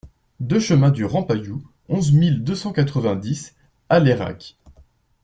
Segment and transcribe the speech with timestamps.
[0.39, 3.53] deux chemin du Rampaillou, onze mille deux cent quatre-vingt-dix
[3.87, 4.57] Alairac